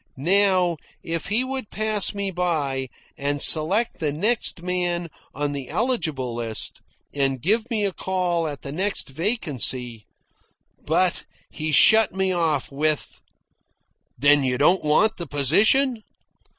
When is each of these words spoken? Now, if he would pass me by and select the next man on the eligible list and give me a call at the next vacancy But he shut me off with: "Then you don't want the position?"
Now, 0.17 0.77
if 1.03 1.27
he 1.27 1.43
would 1.43 1.69
pass 1.69 2.15
me 2.15 2.31
by 2.31 2.87
and 3.19 3.39
select 3.39 3.99
the 3.99 4.11
next 4.11 4.63
man 4.63 5.09
on 5.35 5.51
the 5.51 5.69
eligible 5.69 6.33
list 6.33 6.81
and 7.13 7.39
give 7.39 7.69
me 7.69 7.85
a 7.85 7.93
call 7.93 8.47
at 8.47 8.63
the 8.63 8.71
next 8.71 9.09
vacancy 9.09 10.05
But 10.83 11.25
he 11.51 11.71
shut 11.71 12.15
me 12.15 12.31
off 12.31 12.71
with: 12.71 13.21
"Then 14.17 14.43
you 14.43 14.57
don't 14.57 14.83
want 14.83 15.17
the 15.17 15.27
position?" 15.27 16.01